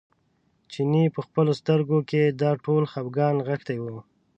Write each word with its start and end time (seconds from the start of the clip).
چیني 0.71 1.03
په 1.15 1.19
خپلو 1.25 1.51
سترګو 1.61 1.99
کې 2.09 2.21
دا 2.41 2.51
ټول 2.63 2.83
خپګان 2.91 3.33
نغښتی 3.39 3.77
و. 3.81 3.85